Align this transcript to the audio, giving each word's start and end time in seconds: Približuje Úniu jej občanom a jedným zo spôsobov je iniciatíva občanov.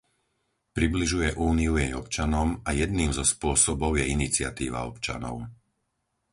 Približuje 0.77 1.29
Úniu 1.49 1.73
jej 1.83 1.93
občanom 2.01 2.49
a 2.67 2.73
jedným 2.81 3.11
zo 3.17 3.21
spôsobov 3.33 3.91
je 4.01 4.05
iniciatíva 4.17 4.79
občanov. 4.91 5.35